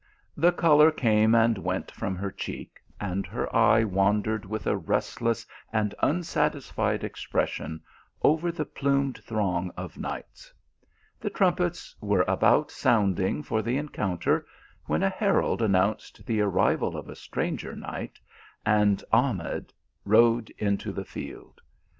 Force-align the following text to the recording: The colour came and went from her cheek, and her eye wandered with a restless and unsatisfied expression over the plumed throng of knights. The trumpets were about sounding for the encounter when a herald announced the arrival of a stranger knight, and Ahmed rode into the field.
The 0.35 0.51
colour 0.51 0.89
came 0.89 1.35
and 1.35 1.59
went 1.59 1.91
from 1.91 2.15
her 2.15 2.31
cheek, 2.31 2.81
and 2.99 3.27
her 3.27 3.55
eye 3.55 3.83
wandered 3.83 4.45
with 4.45 4.65
a 4.65 4.75
restless 4.75 5.45
and 5.71 5.93
unsatisfied 6.01 7.03
expression 7.03 7.81
over 8.23 8.51
the 8.51 8.65
plumed 8.65 9.19
throng 9.23 9.69
of 9.77 9.99
knights. 9.99 10.51
The 11.19 11.29
trumpets 11.29 11.95
were 12.01 12.25
about 12.27 12.71
sounding 12.71 13.43
for 13.43 13.61
the 13.61 13.77
encounter 13.77 14.43
when 14.85 15.03
a 15.03 15.09
herald 15.09 15.61
announced 15.61 16.25
the 16.25 16.41
arrival 16.41 16.97
of 16.97 17.07
a 17.07 17.15
stranger 17.15 17.75
knight, 17.75 18.19
and 18.65 19.03
Ahmed 19.13 19.71
rode 20.03 20.49
into 20.57 20.91
the 20.91 21.05
field. 21.05 21.61